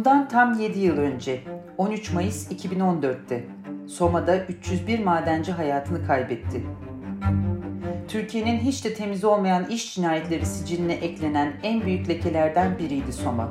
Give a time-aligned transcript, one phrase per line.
[0.00, 1.40] Bundan tam 7 yıl önce
[1.78, 3.44] 13 Mayıs 2014'te
[3.88, 6.62] Soma'da 301 madenci hayatını kaybetti.
[8.08, 13.48] Türkiye'nin hiç de temiz olmayan iş cinayetleri siciline eklenen en büyük lekelerden biriydi Soma.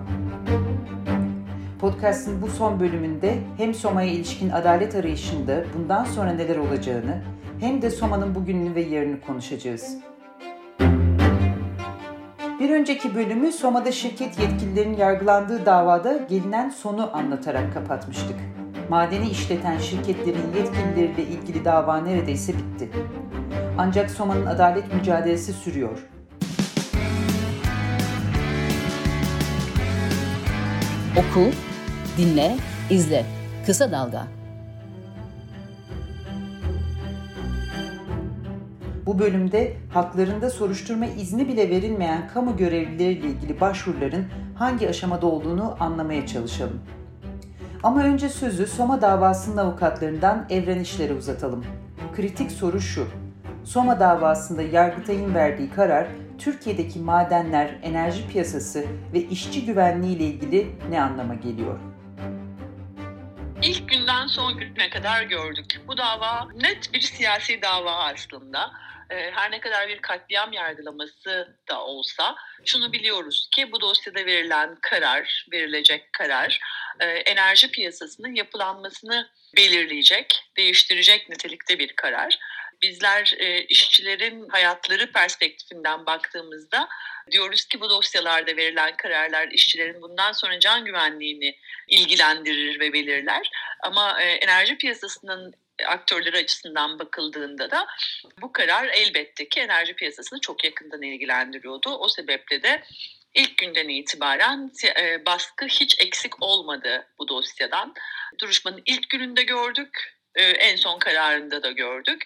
[1.80, 7.22] Podcast'ın bu son bölümünde hem Soma'ya ilişkin adalet arayışında bundan sonra neler olacağını
[7.60, 9.98] hem de Soma'nın bugününü ve yarını konuşacağız.
[12.70, 18.36] Bir önceki bölümü Soma'da şirket yetkililerinin yargılandığı davada gelinen sonu anlatarak kapatmıştık.
[18.90, 22.90] Madeni işleten şirketlerin yetkilileriyle ilgili dava neredeyse bitti.
[23.78, 26.00] Ancak Soma'nın adalet mücadelesi sürüyor.
[31.18, 31.52] Oku,
[32.18, 32.56] dinle,
[32.90, 33.26] izle.
[33.66, 34.39] Kısa Dalga.
[39.10, 46.28] Bu bölümde haklarında soruşturma izni bile verilmeyen kamu görevlileriyle ilgili başvuruların hangi aşamada olduğunu anlamaya
[46.28, 46.82] çalışalım.
[47.84, 51.66] Ama önce sözü Soma davasının avukatlarından Evren İşler'e uzatalım.
[52.16, 53.08] Kritik soru şu.
[53.64, 61.02] Soma davasında Yargıtay'ın verdiği karar Türkiye'deki madenler, enerji piyasası ve işçi güvenliği ile ilgili ne
[61.02, 61.80] anlama geliyor?
[63.62, 65.82] İlk günden son güne kadar gördük.
[65.88, 68.72] Bu dava net bir siyasi dava aslında.
[69.10, 74.78] Ee, her ne kadar bir katliam yargılaması da olsa şunu biliyoruz ki bu dosyada verilen
[74.82, 76.60] karar, verilecek karar
[77.00, 82.40] e, enerji piyasasının yapılanmasını belirleyecek, değiştirecek nitelikte bir karar.
[82.82, 86.90] Bizler e, işçilerin hayatları perspektifinden baktığımızda
[87.32, 91.56] diyoruz ki bu dosyalarda verilen kararlar işçilerin bundan sonra can güvenliğini
[91.88, 93.52] ilgilendirir ve belirler.
[93.84, 95.54] Ama e, enerji piyasasının
[95.88, 97.88] aktörleri açısından bakıldığında da
[98.42, 101.90] bu karar elbette ki enerji piyasasını çok yakından ilgilendiriyordu.
[101.90, 102.84] O sebeple de
[103.34, 104.72] ilk günden itibaren
[105.02, 107.94] e, baskı hiç eksik olmadı bu dosyadan.
[108.42, 112.24] Duruşmanın ilk gününde gördük, e, en son kararında da gördük.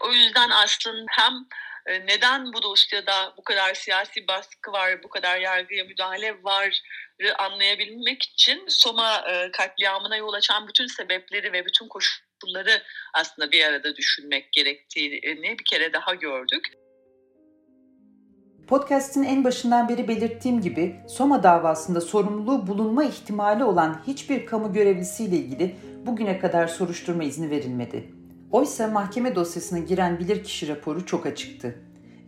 [0.00, 1.32] O yüzden aslında hem
[1.86, 6.82] neden bu dosyada bu kadar siyasi baskı var, bu kadar yargıya müdahale var
[7.38, 12.82] anlayabilmek için Soma katliamına yol açan bütün sebepleri ve bütün koşulları
[13.14, 16.64] aslında bir arada düşünmek gerektiğini bir kere daha gördük.
[18.68, 25.36] Podcast'in en başından beri belirttiğim gibi Soma davasında sorumluluğu bulunma ihtimali olan hiçbir kamu görevlisiyle
[25.36, 25.76] ilgili
[26.06, 28.21] bugüne kadar soruşturma izni verilmedi.
[28.52, 31.74] Oysa mahkeme dosyasına giren bilirkişi raporu çok açıktı.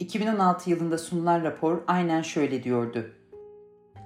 [0.01, 3.07] 2016 yılında sunulan rapor aynen şöyle diyordu.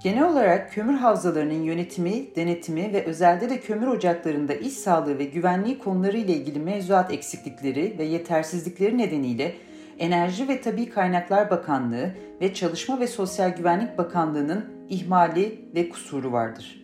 [0.03, 5.79] Genel olarak kömür havzalarının yönetimi, denetimi ve özelde de kömür ocaklarında iş sağlığı ve güvenliği
[5.79, 9.55] konuları ile ilgili mevzuat eksiklikleri ve yetersizlikleri nedeniyle
[9.99, 16.78] Enerji ve Tabi Kaynaklar Bakanlığı ve Çalışma ve Sosyal Güvenlik Bakanlığı'nın ihmali ve kusuru vardır.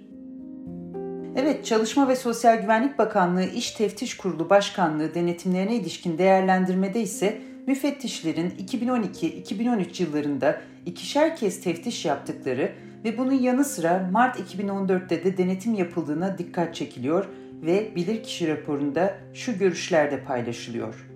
[1.37, 8.49] Evet, Çalışma ve Sosyal Güvenlik Bakanlığı İş Teftiş Kurulu Başkanlığı denetimlerine ilişkin değerlendirmede ise müfettişlerin
[8.49, 12.71] 2012-2013 yıllarında ikişer kez teftiş yaptıkları
[13.03, 17.25] ve bunun yanı sıra Mart 2014'te de denetim yapıldığına dikkat çekiliyor
[17.61, 21.09] ve bilirkişi raporunda şu görüşler de paylaşılıyor.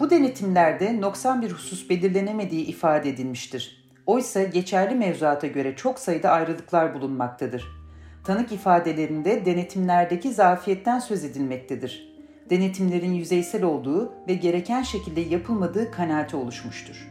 [0.00, 3.84] Bu denetimlerde noksan bir husus belirlenemediği ifade edilmiştir.
[4.06, 7.83] Oysa geçerli mevzuata göre çok sayıda ayrılıklar bulunmaktadır.
[8.24, 12.14] Tanık ifadelerinde denetimlerdeki zafiyetten söz edilmektedir.
[12.50, 17.08] Denetimlerin yüzeysel olduğu ve gereken şekilde yapılmadığı kanaati oluşmuştur.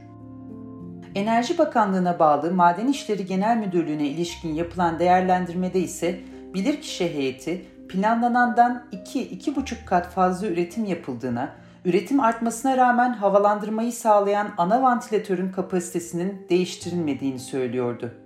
[1.16, 6.20] Enerji Bakanlığı'na bağlı Maden İşleri Genel Müdürlüğü'ne ilişkin yapılan değerlendirmede ise
[6.54, 11.50] bilirkişi heyeti planlanandan 2-2,5 kat fazla üretim yapıldığına
[11.86, 18.23] üretim artmasına rağmen havalandırmayı sağlayan ana vantilatörün kapasitesinin değiştirilmediğini söylüyordu.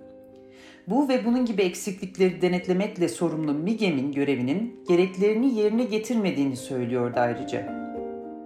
[0.90, 7.88] Bu ve bunun gibi eksiklikleri denetlemekle sorumlu MİGEM'in görevinin gereklerini yerine getirmediğini söylüyordu ayrıca.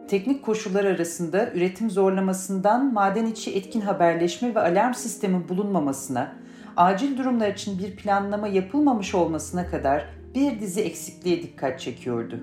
[0.09, 6.37] Teknik koşullar arasında üretim zorlamasından maden içi etkin haberleşme ve alarm sistemi bulunmamasına,
[6.77, 12.41] acil durumlar için bir planlama yapılmamış olmasına kadar bir dizi eksikliğe dikkat çekiyordu.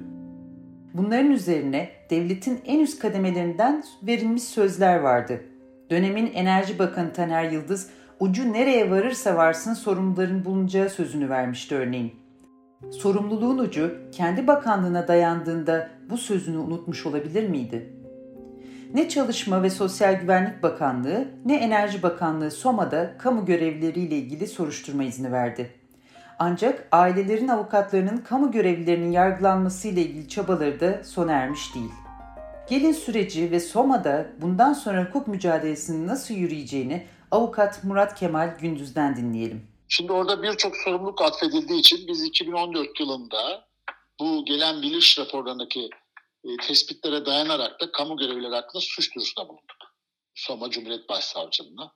[0.94, 5.42] Bunların üzerine devletin en üst kademelerinden verilmiş sözler vardı.
[5.90, 7.90] Dönemin Enerji Bakanı Taner Yıldız,
[8.20, 12.14] ucu nereye varırsa varsın sorumluların bulunacağı sözünü vermişti örneğin.
[12.92, 17.94] Sorumluluğun ucu kendi bakanlığına dayandığında bu sözünü unutmuş olabilir miydi?
[18.94, 25.32] Ne Çalışma ve Sosyal Güvenlik Bakanlığı ne Enerji Bakanlığı Soma'da kamu görevlileriyle ilgili soruşturma izni
[25.32, 25.70] verdi.
[26.40, 31.92] Ancak ailelerin avukatlarının kamu görevlilerinin yargılanması ile ilgili çabaları da sona ermiş değil.
[32.70, 39.68] Gelin süreci ve Soma'da bundan sonra hukuk mücadelesinin nasıl yürüyeceğini avukat Murat Kemal Gündüz'den dinleyelim.
[39.88, 43.68] Şimdi orada birçok sorumluluk atfedildiği için biz 2014 yılında
[44.20, 45.90] bu gelen biliş raporlarındaki
[46.44, 49.78] e, tespitlere dayanarak da kamu görevlileri hakkında suç duyurusunda bulunduk.
[50.36, 51.94] Soma Cumhuriyet Başsavcılığına.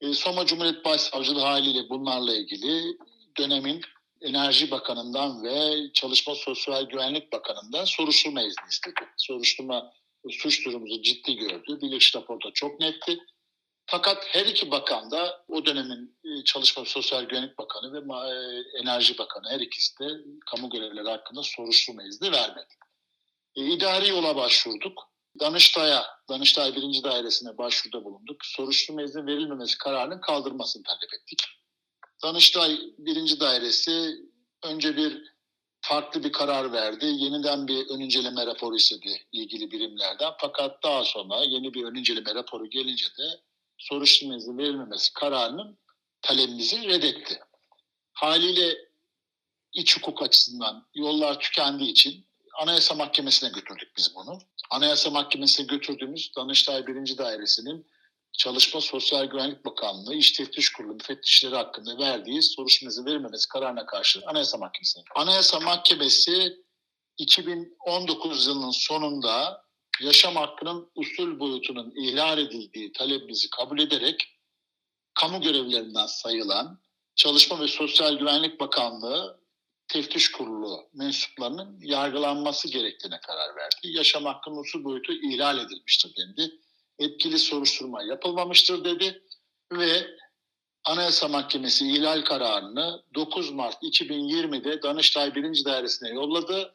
[0.00, 2.96] E, Soma Cumhuriyet Başsavcılığı haliyle bunlarla ilgili
[3.38, 3.80] dönemin
[4.20, 9.00] Enerji Bakanı'ndan ve Çalışma Sosyal Güvenlik Bakanı'ndan soruşturma izni istedi.
[9.16, 9.92] Soruşturma
[10.30, 11.78] suç durumumuzu ciddi gördü.
[11.82, 13.18] Bilirkişi raporda çok netti.
[13.90, 19.18] Fakat her iki bakan da o dönemin e, Çalışma Sosyal Güvenlik Bakanı ve e, Enerji
[19.18, 20.04] Bakanı her ikisi de
[20.50, 22.74] kamu görevlileri hakkında soruşturma izni vermedi.
[23.56, 25.02] E, idari yola başvurduk.
[25.40, 27.02] Danıştay'a, Danıştay 1.
[27.02, 28.36] Dairesine başvuruda bulunduk.
[28.44, 31.42] Soruşturma izni verilmemesi kararının kaldırmasını talep ettik.
[32.22, 33.40] Danıştay 1.
[33.40, 34.16] Dairesi
[34.62, 35.22] önce bir
[35.80, 37.06] farklı bir karar verdi.
[37.06, 40.32] Yeniden bir ön inceleme raporu istedi ilgili birimlerden.
[40.40, 43.47] Fakat daha sonra yeni bir ön inceleme raporu gelince de
[43.78, 45.78] soruşturma izni verilmemesi kararının
[46.22, 47.40] talebimizi reddetti.
[48.12, 48.78] Haliyle
[49.72, 52.28] iç hukuk açısından yollar tükendiği için
[52.62, 54.38] Anayasa Mahkemesi'ne götürdük biz bunu.
[54.70, 57.18] Anayasa Mahkemesi'ne götürdüğümüz Danıştay 1.
[57.18, 57.86] Dairesinin
[58.32, 64.20] Çalışma Sosyal Güvenlik Bakanlığı İş Teftiş Kurulu müfettişleri hakkında verdiği soruşturma izni verilmemesi kararına karşı
[64.26, 65.02] Anayasa Mahkemesi'ne.
[65.16, 66.56] Anayasa Mahkemesi
[67.16, 69.64] 2019 yılının sonunda
[70.00, 74.38] yaşam hakkının usul boyutunun ihlal edildiği talebimizi kabul ederek
[75.14, 76.80] kamu görevlerinden sayılan
[77.18, 79.40] Çalışma ve Sosyal Güvenlik Bakanlığı
[79.88, 83.76] Teftiş Kurulu mensuplarının yargılanması gerektiğine karar verdi.
[83.82, 86.54] Yaşam hakkının usul boyutu ihlal edilmiştir dendi.
[86.98, 89.22] Etkili soruşturma yapılmamıştır dedi
[89.72, 90.06] ve
[90.84, 95.64] Anayasa Mahkemesi ihlal kararını 9 Mart 2020'de Danıştay 1.
[95.64, 96.74] Dairesi'ne yolladı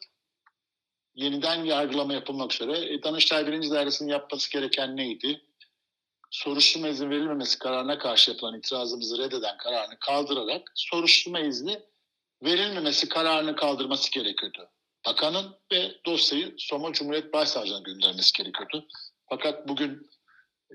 [1.15, 2.93] yeniden yargılama yapılmak üzere.
[2.93, 3.69] E, Danıştay 1.
[3.69, 5.41] Dairesi'nin yapması gereken neydi?
[6.31, 11.79] Soruşturma izni verilmemesi kararına karşı yapılan itirazımızı reddeden kararını kaldırarak soruşturma izni
[12.43, 14.69] verilmemesi kararını kaldırması gerekiyordu.
[15.05, 18.87] Bakanın ve dosyayı Soma Cumhuriyet Başsavcılığına göndermesi gerekiyordu.
[19.29, 20.09] Fakat bugün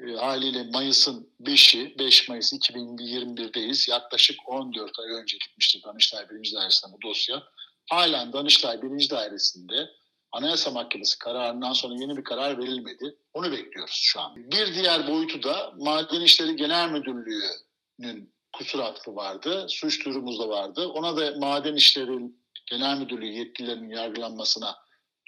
[0.06, 3.90] e, haliyle Mayıs'ın 5'i, 5 Mayıs 2021'deyiz.
[3.90, 6.54] Yaklaşık 14 ay önce gitmişti Danıştay 1.
[6.54, 7.42] Dairesi'ne bu dosya.
[7.90, 9.10] Halen Danıştay 1.
[9.10, 9.90] Dairesi'nde
[10.32, 13.16] Anayasa Mahkemesi kararından sonra yeni bir karar verilmedi.
[13.34, 14.36] Onu bekliyoruz şu an.
[14.36, 19.66] Bir diğer boyutu da Maden İşleri Genel Müdürlüğü'nün kusur hakkı vardı.
[19.68, 20.88] Suç durumumuz da vardı.
[20.88, 22.32] Ona da Maden İşleri
[22.66, 24.76] Genel Müdürlüğü yetkililerinin yargılanmasına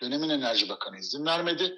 [0.02, 1.76] dönemin Enerji Bakanı izin vermedi.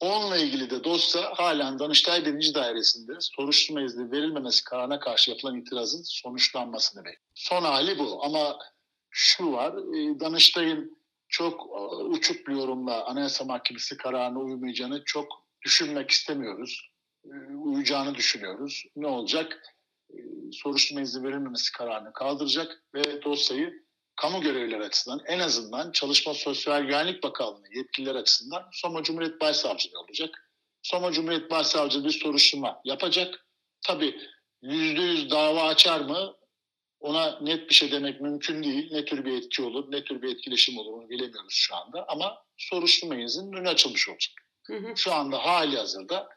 [0.00, 2.54] Onunla ilgili de dosya halen Danıştay 1.
[2.54, 7.30] Dairesinde soruşturma izni verilmemesi kararına karşı yapılan itirazın sonuçlanmasını bekliyor.
[7.34, 8.58] Son hali bu ama
[9.10, 11.01] şu var, e, Danıştay'ın
[11.32, 15.26] çok e, uçuk bir yorumla Anayasa Mahkemesi kararına uymayacağını çok
[15.64, 16.90] düşünmek istemiyoruz.
[17.24, 18.84] E, uyacağını düşünüyoruz.
[18.96, 19.62] Ne olacak?
[20.10, 20.16] E,
[20.52, 23.82] soruşturma izni verilmemesi kararını kaldıracak ve dosyayı
[24.16, 30.50] kamu görevlileri açısından en azından Çalışma Sosyal Güvenlik Bakanlığı yetkililer açısından Soma Cumhuriyet Başsavcılığı olacak.
[30.82, 33.46] Soma Cumhuriyet Başsavcılığı bir soruşturma yapacak.
[33.86, 34.20] Tabii
[34.62, 36.34] %100 dava açar mı
[37.02, 38.88] ona net bir şey demek mümkün değil.
[38.92, 42.04] Ne tür bir etki olur, ne tür bir etkileşim olur onu bilemiyoruz şu anda.
[42.08, 44.32] Ama soruşturma izninin önü açılmış olacak.
[44.66, 44.96] Hı hı.
[44.96, 46.28] Şu anda hali hazırda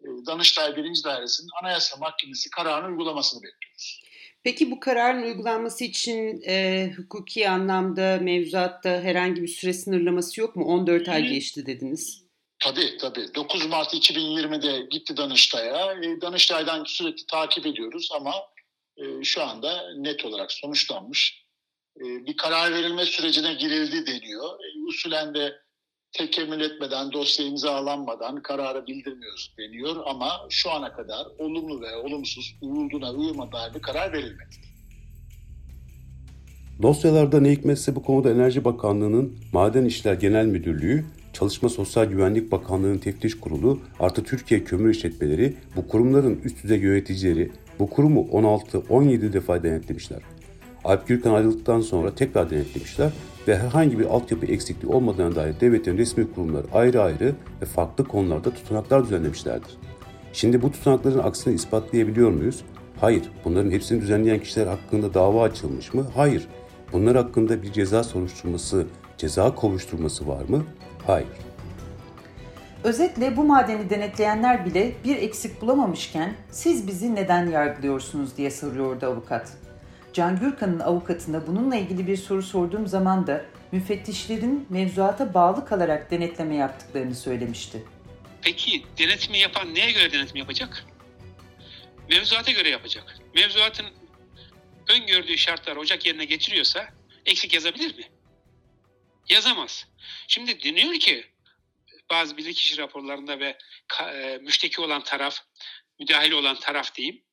[0.00, 1.04] e, Danıştay 1.
[1.04, 4.02] Dairesi'nin Anayasa Mahkemesi kararını uygulamasını bekliyoruz.
[4.44, 10.64] Peki bu kararın uygulanması için e, hukuki anlamda mevzuatta herhangi bir süre sınırlaması yok mu?
[10.64, 12.22] 14 ay geçti dediniz.
[12.58, 13.34] Tabii tabii.
[13.34, 15.92] 9 Mart 2020'de gitti Danıştay'a.
[15.92, 18.34] E, Danıştay'dan sürekli takip ediyoruz ama
[18.96, 21.46] e, şu anda net olarak sonuçlanmış.
[21.96, 24.44] E, bir karar verilme sürecine girildi deniyor.
[24.44, 25.52] E, usulen de
[26.12, 33.12] tekemmül etmeden, dosya imzalanmadan kararı bildirmiyoruz deniyor ama şu ana kadar olumlu ve olumsuz uyulduğuna
[33.12, 34.56] uyulma dair bir karar verilmedi.
[36.82, 42.98] Dosyalarda ne hikmetse bu konuda Enerji Bakanlığı'nın Maden İşler Genel Müdürlüğü, Çalışma Sosyal Güvenlik Bakanlığı'nın
[42.98, 47.50] teftiş kurulu artı Türkiye Kömür İşletmeleri bu kurumların üst düzey yöneticileri
[47.82, 50.18] bu kurumu 16-17 defa denetlemişler.
[50.84, 53.12] Alp Gürkan ayrıldıktan sonra tekrar denetlemişler
[53.48, 58.50] ve herhangi bir altyapı eksikliği olmadığına dair devletin resmi kurumları ayrı ayrı ve farklı konularda
[58.50, 59.70] tutanaklar düzenlemişlerdir.
[60.32, 62.64] Şimdi bu tutanakların aksini ispatlayabiliyor muyuz?
[63.00, 63.22] Hayır.
[63.44, 66.06] Bunların hepsini düzenleyen kişiler hakkında dava açılmış mı?
[66.14, 66.48] Hayır.
[66.92, 68.86] Bunlar hakkında bir ceza soruşturması,
[69.18, 70.64] ceza kovuşturması var mı?
[71.06, 71.28] Hayır.
[72.84, 79.52] Özetle bu madeni denetleyenler bile bir eksik bulamamışken siz bizi neden yargılıyorsunuz diye soruyordu avukat.
[80.12, 86.54] Can Gürkan'ın avukatına bununla ilgili bir soru sorduğum zaman da müfettişlerin mevzuata bağlı kalarak denetleme
[86.54, 87.84] yaptıklarını söylemişti.
[88.42, 90.84] Peki denetimi yapan neye göre denetim yapacak?
[92.10, 93.18] Mevzuata göre yapacak.
[93.34, 93.86] Mevzuatın
[94.88, 96.88] öngördüğü şartlar Ocak yerine getiriyorsa
[97.26, 98.04] eksik yazabilir mi?
[99.28, 99.86] Yazamaz.
[100.28, 101.31] Şimdi deniyor ki
[102.12, 103.58] bazı bilirkişi raporlarında ve
[104.00, 105.38] e, müşteki olan taraf,
[105.98, 107.24] müdahil olan taraf diyeyim.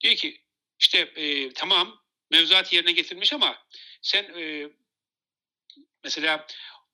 [0.00, 0.42] Diyor ki
[0.78, 2.00] işte e, tamam
[2.30, 3.58] mevzuat yerine getirmiş ama
[4.02, 4.68] sen e,
[6.04, 6.46] mesela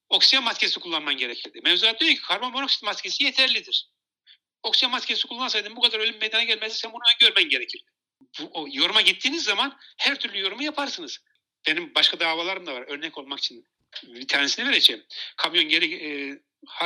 [0.09, 1.61] oksijen maskesi kullanman gerekirdi.
[1.65, 3.89] Mevzuat diyor ki karbon monoksit maskesi yeterlidir.
[4.63, 7.85] Oksijen maskesi kullansaydın bu kadar ölüm meydana gelmezdi sen bunu öngörmen gerekirdi.
[8.39, 11.19] Bu, o yoruma gittiğiniz zaman her türlü yorumu yaparsınız.
[11.67, 13.65] Benim başka davalarım da var örnek olmak için
[14.03, 15.07] bir tanesini vereceğim.
[15.37, 16.39] Kamyon geri e,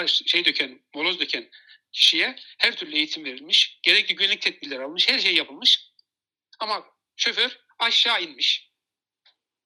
[0.06, 1.50] şey döken, moloz döken
[1.92, 3.78] kişiye her türlü eğitim verilmiş.
[3.82, 5.08] Gerekli güvenlik tedbirleri almış.
[5.08, 5.92] Her şey yapılmış.
[6.58, 6.86] Ama
[7.16, 8.70] şoför aşağı inmiş.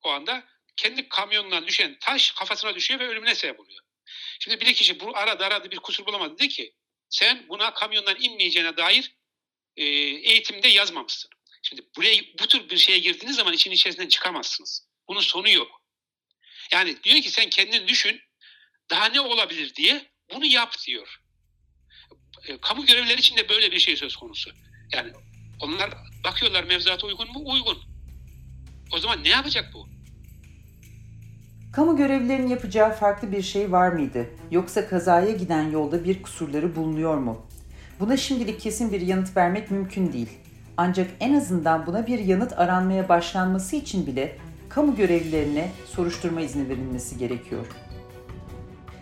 [0.03, 0.45] O anda
[0.77, 3.81] kendi kamyonundan düşen taş kafasına düşüyor ve ölümüne sebep oluyor.
[4.39, 6.75] Şimdi bir kişi bu arada arada bir kusur bulamadı dedi ki
[7.09, 9.17] sen buna kamyondan inmeyeceğine dair
[9.77, 11.31] e, eğitimde yazmamışsın.
[11.63, 14.89] Şimdi buraya bu tür bir şeye girdiğiniz zaman için içerisinden çıkamazsınız.
[15.09, 15.83] Bunun sonu yok.
[16.73, 18.21] Yani diyor ki sen kendin düşün
[18.91, 21.21] daha ne olabilir diye bunu yap diyor.
[22.49, 24.51] E, kamu görevlileri için de böyle bir şey söz konusu.
[24.93, 25.13] Yani
[25.61, 25.91] onlar
[26.25, 27.43] bakıyorlar mevzuata uygun mu?
[27.45, 27.79] Uygun.
[28.93, 29.87] O zaman ne yapacak bu?
[31.73, 34.31] Kamu görevlilerinin yapacağı farklı bir şey var mıydı?
[34.51, 37.47] Yoksa kazaya giden yolda bir kusurları bulunuyor mu?
[38.01, 40.29] Buna şimdilik kesin bir yanıt vermek mümkün değil.
[40.77, 44.39] Ancak en azından buna bir yanıt aranmaya başlanması için bile
[44.69, 47.67] kamu görevlilerine soruşturma izni verilmesi gerekiyor.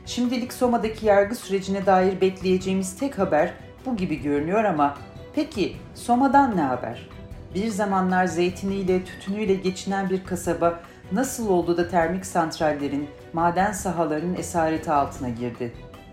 [0.06, 3.54] Şimdilik Soma'daki yargı sürecine dair bekleyeceğimiz tek haber
[3.86, 4.98] bu gibi görünüyor ama
[5.34, 7.08] peki Soma'dan ne haber?
[7.54, 10.80] Bir zamanlar zeytiniyle, tütünüyle geçinen bir kasaba
[11.12, 15.72] nasıl oldu da termik santrallerin, maden sahalarının esareti altına girdi?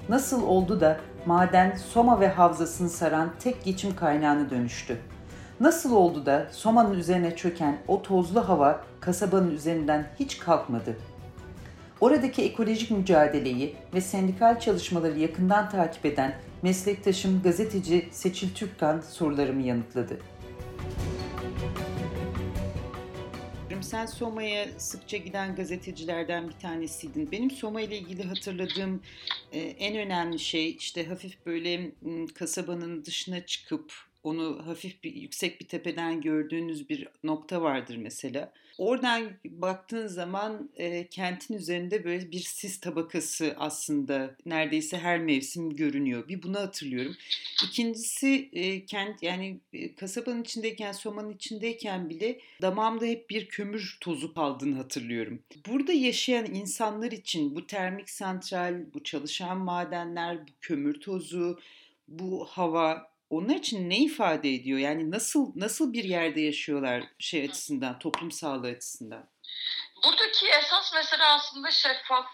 [0.09, 4.97] Nasıl oldu da maden Soma ve havzasını saran tek geçim kaynağına dönüştü?
[5.59, 10.95] Nasıl oldu da Soma'nın üzerine çöken o tozlu hava kasabanın üzerinden hiç kalkmadı?
[12.01, 20.19] Oradaki ekolojik mücadeleyi ve sendikal çalışmaları yakından takip eden meslektaşım gazeteci Seçil Türkkan sorularımı yanıtladı.
[23.81, 27.31] Sen Soma'ya sıkça giden gazetecilerden bir tanesiydin.
[27.31, 29.01] Benim Soma ile ilgili hatırladığım
[29.51, 31.91] e, en önemli şey işte hafif böyle
[32.35, 33.93] kasabanın dışına çıkıp
[34.23, 38.53] onu hafif bir yüksek bir tepeden gördüğünüz bir nokta vardır mesela.
[38.81, 46.27] Oradan baktığın zaman e, kentin üzerinde böyle bir sis tabakası aslında neredeyse her mevsim görünüyor.
[46.27, 47.15] Bir bunu hatırlıyorum.
[47.63, 54.33] İkincisi e, kent yani e, kasabanın içindeyken, Soma'nın içindeyken bile damağımda hep bir kömür tozu
[54.33, 55.39] kaldığını hatırlıyorum.
[55.67, 61.59] Burada yaşayan insanlar için bu termik santral, bu çalışan madenler, bu kömür tozu,
[62.07, 64.79] bu hava onlar için ne ifade ediyor?
[64.79, 69.29] Yani nasıl nasıl bir yerde yaşıyorlar şey açısından, toplum sağlığı açısından?
[70.05, 72.25] Buradaki esas mesele aslında şeffaf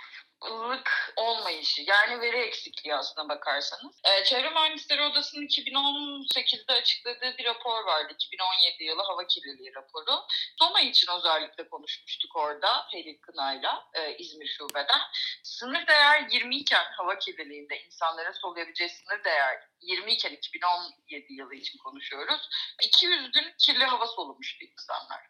[0.46, 4.02] lık olmayışı yani veri eksikliği aslına bakarsanız.
[4.06, 8.14] Ee, Çevre Mühendisleri Odası'nın 2018'de açıkladığı bir rapor vardı.
[8.14, 10.26] 2017 yılı hava kirliliği raporu.
[10.60, 15.02] Soma için özellikle konuşmuştuk orada Pelin Kınay'la e, İzmir Şube'den.
[15.44, 21.78] Sınır değer 20 iken hava kirliliğinde insanların soluyabileceği sınır değer 20 iken 2017 yılı için
[21.78, 22.50] konuşuyoruz.
[22.84, 25.22] 200 gün kirli hava solumuştu insanlar.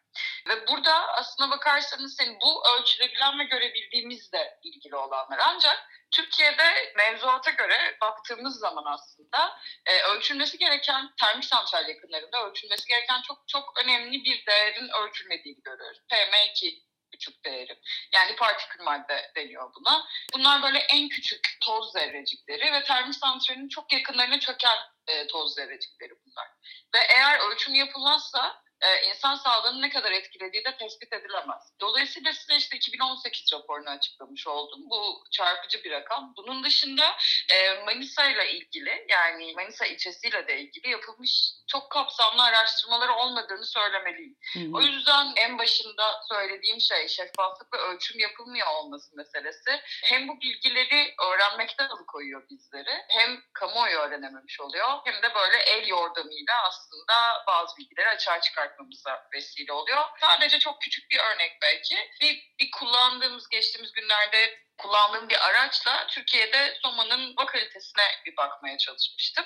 [0.48, 5.40] Ve burada aslına bakarsanız senin bu ölçülebilen ve görebildiğimizle ilgili olanlar.
[5.46, 13.22] Ancak Türkiye'de mevzuata göre baktığımız zaman aslında e, ölçülmesi gereken termik santral yakınlarında ölçülmesi gereken
[13.22, 16.00] çok çok önemli bir değerin ölçülmediğini görüyoruz.
[16.10, 17.80] PM2 küçük değeri.
[18.12, 20.06] Yani partikül madde deniyor buna.
[20.34, 26.12] Bunlar böyle en küçük toz zerrecikleri ve termik santralin çok yakınlarına çöken e, toz zerrecikleri
[26.26, 26.48] bunlar.
[26.94, 31.72] Ve eğer ölçüm yapılmazsa e, insan sağlığını ne kadar etkilediği de tespit edilemez.
[31.80, 34.80] Dolayısıyla size işte 2018 raporunu açıklamış oldum.
[34.90, 36.34] Bu çarpıcı bir rakam.
[36.36, 37.16] Bunun dışında
[37.52, 44.36] e, Manisa ile ilgili yani Manisa ilçesiyle de ilgili yapılmış çok kapsamlı araştırmaları olmadığını söylemeliyim.
[44.54, 44.70] Hı hı.
[44.74, 49.80] O yüzden en başında söylediğim şey şeffaflık ve ölçüm yapılmıyor olması meselesi.
[50.04, 56.62] Hem bu bilgileri öğrenmekten alıkoyuyor bizleri hem kamuoyu öğrenememiş oluyor hem de böyle el yordamıyla
[56.68, 60.02] aslında bazı bilgileri açığa çıkar çıkartmamıza vesile oluyor.
[60.20, 61.96] Sadece çok küçük bir örnek belki.
[62.20, 69.44] Bir, bir kullandığımız geçtiğimiz günlerde kullandığım bir araçla Türkiye'de Soma'nın hava kalitesine bir bakmaya çalışmıştım.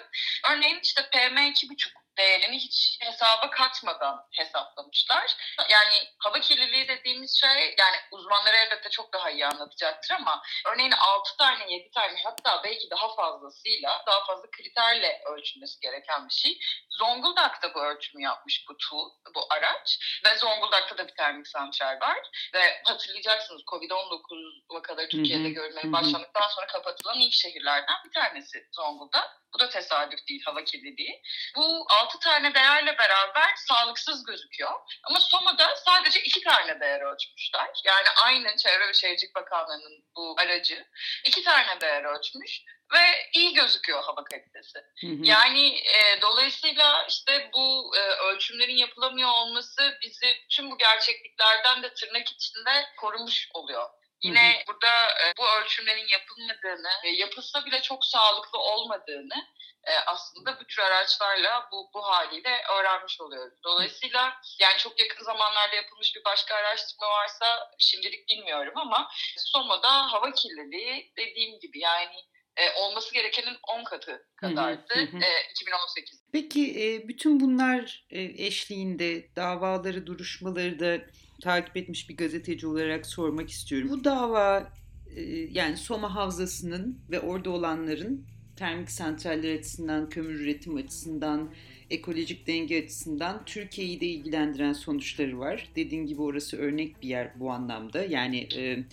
[0.50, 5.36] Örneğin işte PM2,5 değerini hiç hesaba katmadan hesaplamışlar.
[5.70, 11.36] Yani hava kirliliği dediğimiz şey yani uzmanlar elbette çok daha iyi anlatacaktır ama örneğin 6
[11.36, 16.58] tane 7 tane hatta belki daha fazlasıyla daha fazla kriterle ölçülmesi gereken bir şey.
[16.90, 22.18] Zonguldak'ta bu ölçümü yapmış bu tool, bu araç ve Zonguldak'ta da bir termik santral var
[22.54, 29.42] ve hatırlayacaksınız Covid-19 vakaları Türkiye'de görülmeye başlandıktan sonra kapatılan ilk şehirlerden bir tanesi Zonguldak.
[29.54, 31.22] Bu da tesadüf değil hava kirliliği.
[31.56, 34.70] Bu 6 tane değerle beraber sağlıksız gözüküyor.
[35.04, 37.70] Ama Soma'da sadece 2 tane değer ölçmüşler.
[37.84, 40.86] Yani aynı Çevre ve Şehircilik Bakanlığı'nın bu aracı
[41.24, 42.62] 2 tane değer ölçmüş
[42.92, 44.78] ve iyi gözüküyor hava kalitesi.
[45.00, 45.20] Hı hı.
[45.22, 52.28] Yani e, dolayısıyla işte bu e, ölçümlerin yapılamıyor olması bizi tüm bu gerçekliklerden de tırnak
[52.28, 53.88] içinde korumuş oluyor.
[54.22, 54.64] Yine hı hı.
[54.68, 59.46] burada e, bu ölçümlerin yapılmadığını, e, yapılsa bile çok sağlıklı olmadığını
[59.84, 63.54] e, aslında bu tür araçlarla bu, bu haliyle öğrenmiş oluyoruz.
[63.64, 70.32] Dolayısıyla yani çok yakın zamanlarda yapılmış bir başka araştırma varsa şimdilik bilmiyorum ama Soma'da hava
[70.32, 72.16] kirliliği dediğim gibi yani
[72.56, 75.24] e, olması gerekenin 10 katı kadardı hı hı hı.
[75.24, 76.24] E, 2018.
[76.32, 81.04] Peki e, bütün bunlar e, eşliğinde davaları, duruşmaları da
[81.42, 83.88] takip etmiş bir gazeteci olarak sormak istiyorum.
[83.90, 84.72] Bu dava
[85.16, 91.50] e, yani Soma Havzası'nın ve orada olanların termik santraller açısından, kömür üretim açısından,
[91.90, 95.68] ekolojik denge açısından Türkiye'yi de ilgilendiren sonuçları var.
[95.76, 98.04] Dediğin gibi orası örnek bir yer bu anlamda.
[98.04, 98.84] Yani e,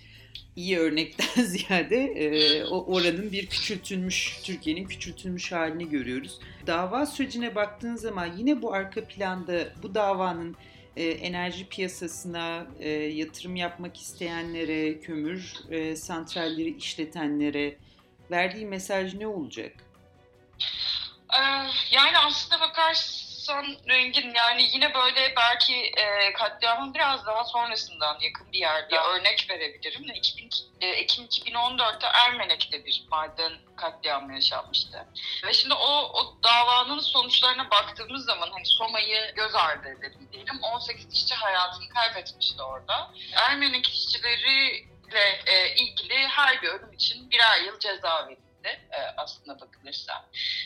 [0.55, 6.39] iyi örnekten ziyade e, oranın bir küçültülmüş, Türkiye'nin küçültülmüş halini görüyoruz.
[6.67, 10.55] Dava sürecine baktığın zaman yine bu arka planda bu davanın
[10.99, 17.77] e, enerji piyasasına e, yatırım yapmak isteyenlere, kömür e, santralleri işletenlere
[18.31, 19.73] verdiği mesaj ne olacak?
[21.91, 23.28] Yani aslında bakarsan
[23.89, 29.03] rengin yani yine böyle belki e, katliamın biraz daha sonrasından yakın bir yerde ya.
[29.03, 30.03] örnek verebilirim.
[30.15, 30.49] 2000,
[30.81, 35.07] e, Ekim 2014'te Ermenek'te bir maden katliamı yaşanmıştı.
[35.45, 40.59] Ve şimdi o, o davanın sonuçlarına baktığımız zaman hani Soma'yı göz ardı edelim diyelim.
[40.61, 43.11] 18 işçi hayatını kaybetmişti orada.
[43.33, 49.59] Ermenek işçileri ile e, ilgili her bir ölüm için birer yıl ceza verildi e, aslında
[49.59, 50.25] bakılırsa.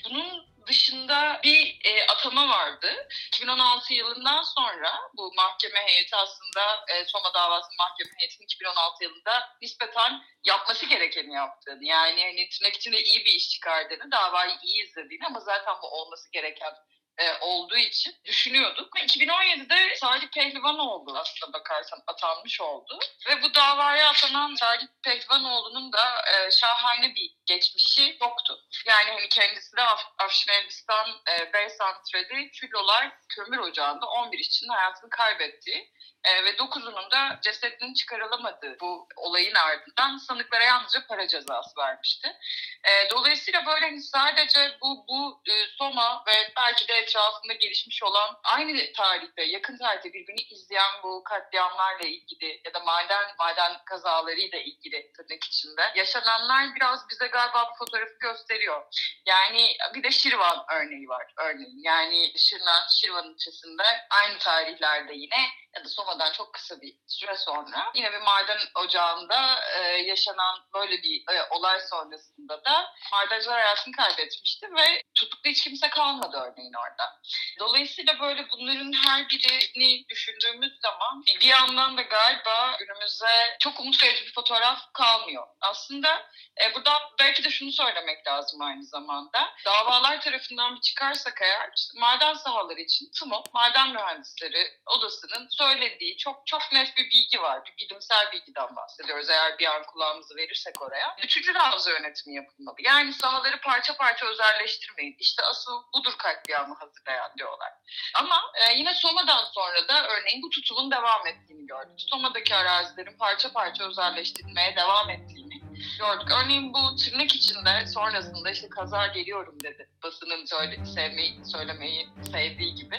[0.10, 3.08] Bunun dışında bir e, atama vardı.
[3.28, 10.21] 2016 yılından sonra bu mahkeme heyeti aslında e, Soma davası mahkeme heyetinin 2016 yılında nispeten
[10.45, 15.39] yapması gerekeni yaptığını yani hani tırnak içinde iyi bir iş çıkardığını, davayı iyi izlediğini ama
[15.39, 16.73] zaten bu olması gereken
[17.17, 18.99] e, olduğu için düşünüyorduk.
[18.99, 22.99] 2017'de Salih Pehlivanoğlu aslında bakarsan atanmış oldu.
[23.30, 28.60] Ve bu davaya atanan Salih Pehlivanoğlu'nun da e, şahane bir geçmişi yoktu.
[28.86, 34.69] Yani hani kendisi de Af Afşin Elbistan e, Bey Santrali Küllolar Kömür Ocağı'nda 11 işçinin
[34.69, 41.77] hayatını kaybettiği e, ve 9'unun da cesedinin çıkarılamadığı bu olayın ardından sanıklara yalnızca para cezası
[41.77, 42.38] vermişti.
[42.83, 48.39] E, dolayısıyla böyle hani sadece bu, bu e, Soma ve belki de etrafında gelişmiş olan
[48.43, 55.12] aynı tarihte, yakın tarihte birbirini izleyen bu katliamlarla ilgili ya da maden maden kazalarıyla ilgili
[55.13, 58.83] tırnak içinde yaşananlar biraz bize galiba bu fotoğrafı gösteriyor.
[59.25, 61.83] Yani bir de Şirvan örneği var örneğin.
[61.83, 67.91] Yani Şirvan, Şirvan ilçesinde aynı tarihlerde yine ya da Soma'dan çok kısa bir süre sonra
[67.95, 74.67] yine bir maden ocağında e, yaşanan böyle bir e, olay sonrasında da madenciler hayatını kaybetmişti
[74.78, 77.21] ve tutuklu hiç kimse kalmadı örneğin orada.
[77.60, 84.26] Dolayısıyla böyle bunların her birini düşündüğümüz zaman bir yandan da galiba günümüzde çok umut verici
[84.26, 85.47] bir fotoğraf kalmıyor.
[85.62, 86.26] Aslında
[86.62, 89.54] e, buradan belki de şunu söylemek lazım aynı zamanda.
[89.65, 96.62] Davalar tarafından bir çıkarsak eğer maden sahaları için TMO, Maden Mühendisleri Odası'nın söylediği çok çok
[96.72, 97.66] net bir bilgi var.
[97.66, 101.16] Bir bilimsel bilgiden bahsediyoruz eğer bir an kulağımızı verirsek oraya.
[101.24, 102.76] Bütüncül havza yönetimi yapılmalı.
[102.80, 105.16] Yani sahaları parça parça özelleştirmeyin.
[105.20, 107.72] İşte asıl budur katliamı hazırlayan diyorlar.
[108.16, 111.96] Ama e, yine Soma'dan sonra da örneğin bu tutumun devam ettiğini gördük.
[111.98, 115.54] Soma'daki arazilerin parça parça özelleştirilmeye devam ettiğini
[116.00, 116.28] gördük.
[116.43, 119.89] Örneğin bu tırnak içinde sonrasında işte kaza geliyorum dedi.
[120.04, 122.98] Basının söyle, sevmeyi, söylemeyi sevdiği gibi.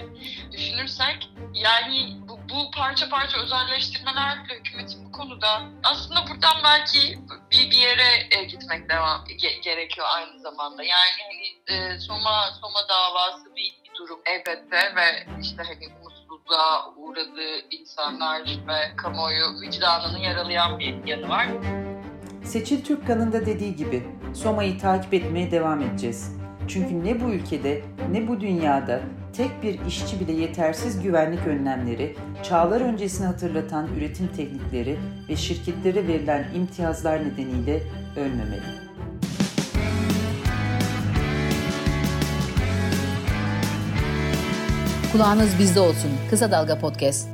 [0.53, 7.19] Düşünürsek yani bu, bu parça parça özelleştirmelerle hükümetin bu konuda aslında buradan belki
[7.51, 10.83] bir, bir yere e, gitmek devam ge, gerekiyor aynı zamanda.
[10.83, 17.69] Yani hani e, Soma Soma davası bir, bir durum elbette ve işte hani umutsuzluğa uğradığı
[17.71, 21.49] insanlar ve kamuoyu vicdanını yaralayan bir yanı var.
[22.45, 24.03] Seçil Türkkan'ın da dediği gibi
[24.33, 26.33] Soma'yı takip etmeye devam edeceğiz.
[26.69, 29.01] Çünkü ne bu ülkede ne bu dünyada
[29.37, 34.97] tek bir işçi bile yetersiz güvenlik önlemleri, çağlar öncesini hatırlatan üretim teknikleri
[35.29, 37.83] ve şirketlere verilen imtiyazlar nedeniyle
[38.17, 38.85] ölmemeli.
[45.13, 46.11] Kulağınız bizde olsun.
[46.31, 47.34] Kısa Dalga Podcast.